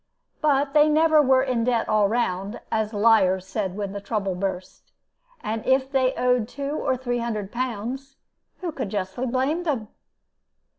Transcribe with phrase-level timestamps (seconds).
[0.41, 4.33] But they never were in debt all round, as the liars said when the trouble
[4.33, 4.91] burst;
[5.43, 8.15] and if they owed two or three hundred pounds,
[8.61, 9.89] who could justly blame them?